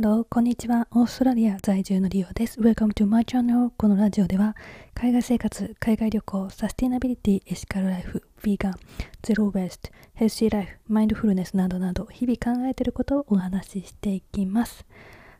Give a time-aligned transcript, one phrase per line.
[0.00, 0.88] ハロー、こんにちは。
[0.92, 2.58] オーストラリア在住のリオです。
[2.58, 3.70] Welcome to my channel.
[3.76, 4.56] このラジオでは、
[4.94, 8.74] 海外生活、海外旅行、サスティナビリティ、エシカルライフ、ヴィーガン、
[9.20, 14.86] ゼロウェイスト、ヘルシーライフ、マインドフルネスなどなど、日々考えていることをお話ししていきます。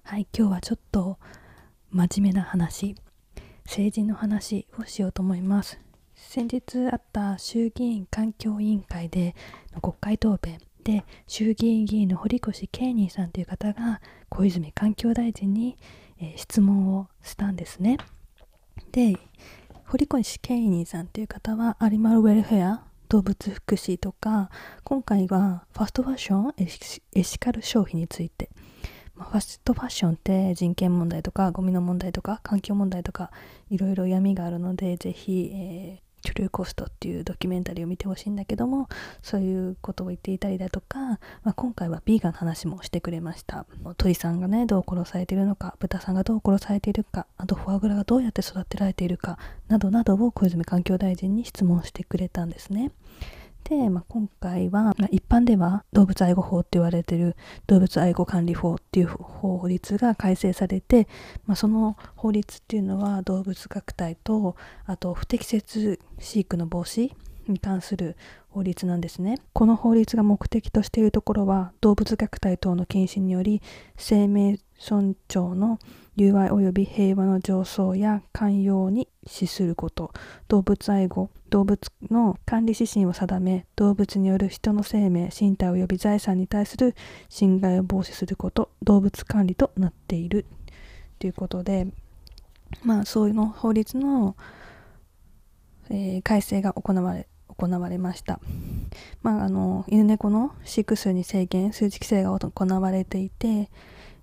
[0.03, 1.19] はい、今日はちょっと
[1.91, 2.97] 真面目な話、
[3.65, 5.81] 政治の話をしようと思います。
[6.15, 9.34] 先日あった衆議院環境委員会で
[9.75, 15.77] の国会答弁で衆議院議員の堀越慶仁さんという方が小泉環境大臣に、
[16.20, 17.98] えー、質問をしたんですね。
[18.93, 19.19] で
[19.87, 24.51] 堀越慶仁さんという方はアニマルウェルフェア動物福祉とか
[24.84, 26.55] 今回はファストファッション
[27.12, 28.51] エシカル消費について、
[29.17, 33.33] ま、ファストファッションって人権問題とかゴミの問題とか環境問題とか
[33.69, 38.89] いろいろ闇があるのでぜひ、えートゥルーコストっていうドキュメンタリーを見てほしいんだけども
[39.22, 43.67] そういうことを言っていたりだとか、まあ、今回はビーガンの話もしてくれました。
[43.97, 52.91] 鳥さんがねどう殺されているのか豚さんがどう殺されているかあとフォアグラがどうやって育てられているかなどなどを小泉環境大臣に質問してくれたんですね。
[53.71, 57.37] で、まあ、今回は、まあ、一般では動物愛護法って言われてる
[57.69, 61.07] 動物愛護管理法っていう法律が改正されて、
[61.47, 67.13] まあ、その法律っていうのは動物虐待とあと不適切飼育の防止
[67.47, 68.17] に関する
[68.51, 69.37] 法律なんですね。
[69.53, 73.62] この法律が目的としているところは動物虐待等の禁止により
[73.97, 75.79] 生命尊重の
[76.17, 80.12] 友愛及び平和の上層や寛容に資すること
[80.48, 86.95] 動物愛護動物の管理指針を定め動物による人の生命身体及び財産に対する
[87.29, 90.47] 侵害を防止すること動物管理となっている
[91.19, 91.87] ということで
[92.83, 94.37] まあそういうの法律の、
[95.91, 97.29] えー、改正が行われ
[97.61, 98.41] 行われました。
[99.22, 103.70] まあ、あの犬猫の飼育数に制限数値規制が行われていて、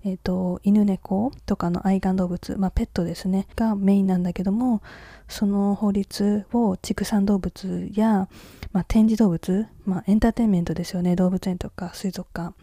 [0.03, 4.81] えーと、犬猫とかの愛玩動物、まあ、ペットですねがメインなんだけども
[5.27, 8.27] その法律を畜産動物や、
[8.71, 12.55] まあ、展示動物、まあ、エンターテインメントですよね動物園とか水族館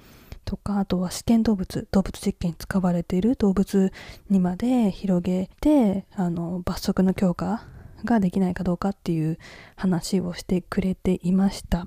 [0.45, 3.93] とかあとは試験動物動物実験に使われている動物
[4.29, 7.65] にまで広げてあの罰則の強化
[8.05, 9.39] ができないかどうかっていう
[9.77, 11.87] 話をしてくれていました。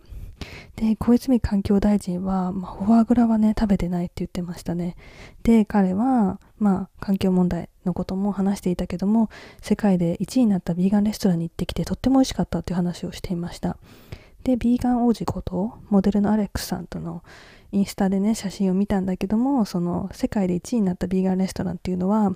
[0.76, 4.96] で小泉環境大臣は、まあ、フォアグラはね食べてないって言ってましたね
[5.44, 9.30] で彼は、まあ、環境問題のことも話していたけども
[9.62, 13.78] 世界で1位になったビーガンレストランに行ってきてとっても美味しかったっていう話をしていました
[14.44, 17.24] でビーガン王子ことモデルのアレックスさんとの
[17.72, 22.34] インスタでね写真を見たんだけどもその世界で1位になったビーガンレストランっていうのは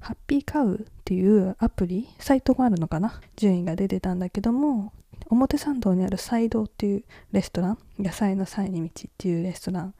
[0.00, 3.20] ハッピーカウっていうアプリサイトがあるのかな？
[3.36, 4.92] 順位が出てたんだけども
[5.28, 9.94] 表参道にある菜道っていうレストラン野菜の菜に道っていうレストラン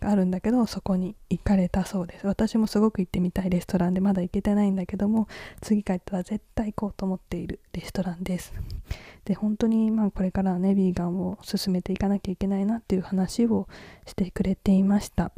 [0.00, 2.26] があるんだけどそこに行かれたそうです。
[2.26, 5.28] 私もすごく行ってみたいレストランでまだ行けてないんだけども
[5.62, 8.52] 次帰ったら絶対行こうと思っているレストランです。
[9.24, 13.68] で本当にまあこれからはねヴィーガンを進めていかなきゃいけないなっていう話を
[14.06, 15.32] してくれていました。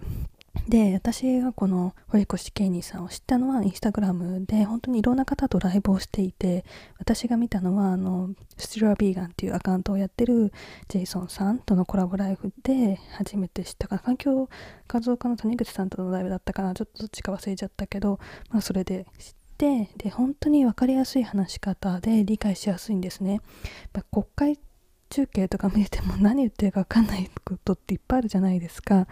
[0.69, 6.65] で私がこの堀越ケイニーさんを知ったのはインスタグラムで本当にいろんな方とライブをしていて
[6.99, 10.53] 私が見たのはあのスティラービーガンっていうアカウントをやってる
[10.89, 14.49] ジェイソンさんとのコラボライブで初めて知ったか環境
[14.89, 18.19] 活動家の谷口さんとのライブだったかなちょっとどっちか忘れちゃったけど、
[18.51, 23.41] まあ、それで知ってで本当に分かりやすい話し方で理解しやすいんですね。
[23.93, 24.59] ま国会
[25.09, 29.07] 中継とか見ても何言ってるか分かんないことっていっぱいあるじゃないですか。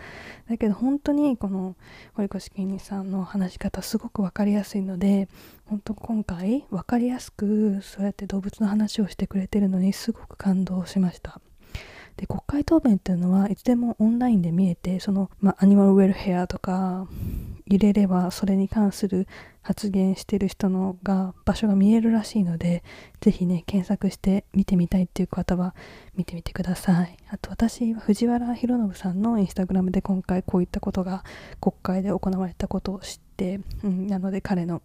[0.48, 1.76] だけど本当にこの
[2.14, 5.28] 堀越健二さんの話し方すごく分かりやすいので
[5.66, 11.40] 本当今回分かりやすくそうやって動物の話をしてくれてるのにすごく感動しました。
[12.16, 17.06] で国会答弁っていうのはいつでもオンラインで見えてその、まあ、アニマルウェルヘアとか
[17.66, 19.26] 入れればそれに関する
[19.62, 22.84] 発言してる人のが場所が見えるらしいので
[23.20, 25.74] ぜひね検索して見てみたいっていう方は
[26.14, 27.16] 見てみてください。
[27.30, 31.24] あと私は藤原弘信さんのインスタグラムで今回こういったことが
[31.60, 33.23] 国会で行われたことを知って、
[33.82, 34.82] うん、なので彼の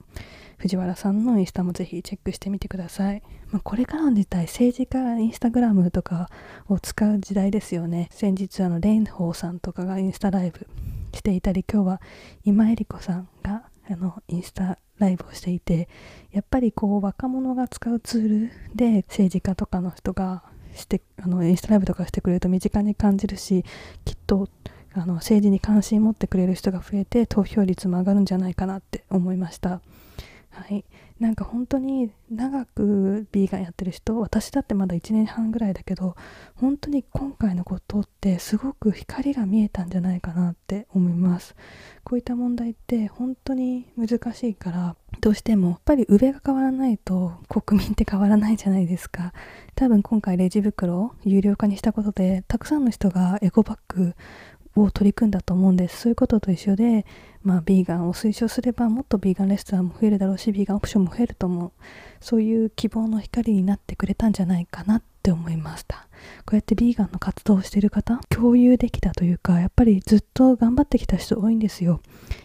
[0.58, 6.30] 藤原さんのインスタもぜひチェックしてみてください、まあ、これからの時代政治家がインスタグラムとか
[6.68, 8.10] を使う時代ですよね。
[8.12, 10.68] 先日あの蓮舫さんとかがインスタライブ
[11.14, 12.02] していたり今日は
[12.44, 15.88] 今江里子さんがあのインスタライブをしていて
[16.32, 20.44] やっぱりこう若者が使うツールで政治家とかの人が
[20.76, 23.64] してあのインスタライブとかしてくれると身近に感じるし
[24.06, 24.48] きっと
[25.00, 29.82] あの政治に関心持ってくれる人が増えて投票率も上がるんじゃないかなって思いました。
[30.52, 30.84] はい、
[31.20, 36.16] なんか本当に長くビーガンやってる人私だってまだ1年半ぐらいだけど
[36.56, 41.56] 本当に今回のことってすごく光が見えたんじゃないかなって思います。
[42.04, 49.34] こういった問題って本当に難しいからどうしてもやっぱり上が変わらないと国民って変わらないじゃないですか。
[49.76, 54.16] 多分今回レジ袋を有料化にしたことでたくさんの人がエコバッグ
[54.76, 56.02] を取り組んだと思うんです。
[56.02, 57.06] そういうことと一緒で
[57.44, 61.72] まあビーガンを推奨すればもっとビーガンレストランも増えるだろうしビーガンオプションも増えると思う。
[62.20, 66.08] そういう希望の光になってくれたんじゃないかなっって思いました。
[66.46, 72.02] こうやってビーガンの活動をしてる方共有できたというかやっぱりずっと頑張ってきた人多いんですよ。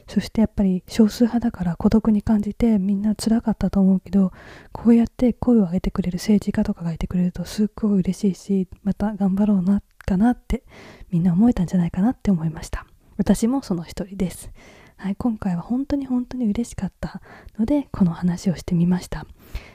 [0.09, 4.33] そしてやっぱり少数派だから孤独に感じてみんな辛かったと思うけど
[4.73, 10.65] こうやって声を上げてくれる政治家とかがいてくれるとすっごい嬉しいしまた頑張ろうなかなって
[11.11, 12.87] みんな思えたんじゃないかなって思いました。
[13.17, 14.51] 私もその一人です。
[14.97, 17.21] はい、今回は本当に本当に嬉しかった
[17.59, 19.27] のでこの話をしてみました。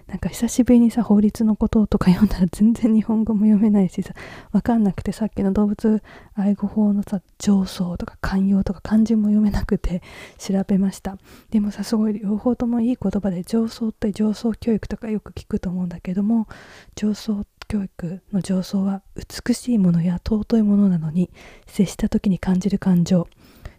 [0.07, 4.13] なんか久しぶりにさ法律のこととか読んだら全然日本語も読めないしさ
[4.51, 6.01] 分かんなくてさっきの動物
[6.35, 10.01] 愛護法のさ上層とか寛容とか漢字も読めなくて
[10.37, 11.17] 調べました。
[11.51, 16.47] でもさすごい両方ともいい言葉で上層って上層教育とかよく聞くと思うんだけども
[16.95, 19.03] 上層教育の上層は
[19.45, 21.29] 美しいものや尊いものなのに
[21.67, 23.27] 接した時に感じる感情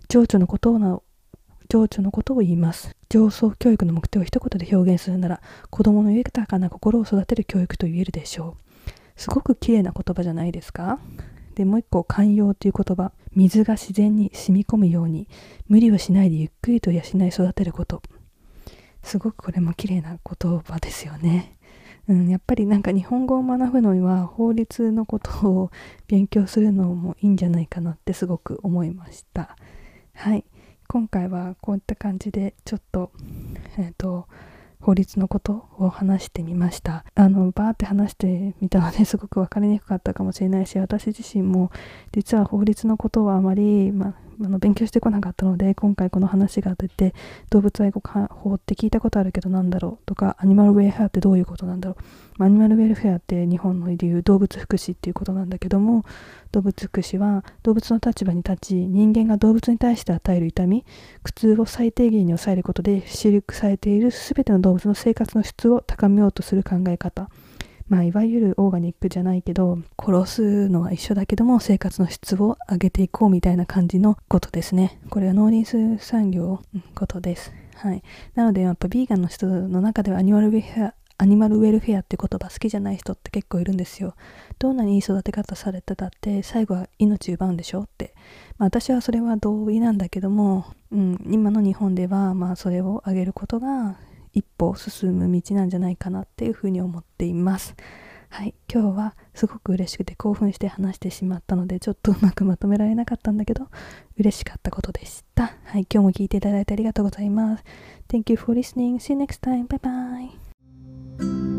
[0.09, 1.03] 情緒のことを
[1.71, 2.97] 情緒のことを言います。
[3.09, 5.41] 上層教育の目的を一言で表現するなら
[5.71, 8.57] 子供の豊かな心を育てる教育と言えるでしょ
[8.87, 8.91] う。
[9.15, 10.99] すごく綺麗な言葉じゃないですか？
[11.55, 13.13] でもう一個寛容という言葉。
[13.37, 15.29] 水が自然に染み込むように
[15.69, 18.03] 無理をしないでゆっくりと養い育てること。
[19.05, 21.57] すごくこれも綺麗な言葉ですよね。
[22.09, 25.71] うん、やっぱりなんか日本語を学ぶのには法律のことを
[26.09, 29.57] 勉強するのもいいんじゃないかなってすごく思いました。
[30.15, 30.45] はい。
[30.93, 33.13] 今回はこういった感じでちょっと
[33.79, 34.27] えっ、ー、と
[34.81, 37.05] 法律のことを話してみました。
[37.15, 41.71] あのバーって話してみたのですごく分かりにくかったかもしれないし私自身も
[42.11, 47.15] 実は法律のことはあまり、まああの勉強してこなかったので今回この話が出て
[47.51, 52.05] 動物愛護法って聞いたことあるけどなんだろうとかアニマルウェルフェアってどういうことなんだろう。
[52.43, 56.05] アニマルウェルフェアって日本の言う動物福祉っていうことなんだけども
[56.53, 60.87] 動物福祉は動物の立場に立ち人間が動物に対して与える痛み
[61.23, 67.29] 苦痛を最低限に抑えることで飼育されている全ての動物の生活の質を高めようとする考え方。
[67.91, 78.03] まあ、いわゆるオーガニックじゃないけど殺すのは一緒だけども生活の質を上げていこうみたいな感じのことですねこれは農林水産業のことですはい
[78.37, 84.15] なのでやっぱビーガンの人の中ではアニマルウェアアニマルウェルフェアって言葉好きじゃない人って結構いるんですよ。
[84.59, 88.15] どんなにいい育て方されてたって最後は命奪うんでしょって。
[88.57, 93.99] まあ、私はそれは同意なんだけども、うん、今の日本ではまあそれを上げることが
[94.33, 97.75] 一歩進む道なんじゃないかなっていうふうに思っています。
[98.31, 103.67] はい、今日はすごく嬉しくて興奮して話してしまったのでちょっとうまくまとめられなかったんだけど
[104.17, 105.53] 嬉しかったことでした。
[105.65, 107.65] はい、今日も聞いていただいてありがとうございます。
[108.09, 108.97] Thank you for listening.
[108.97, 109.67] See you next time.
[109.67, 109.81] Bye
[111.19, 111.50] bye.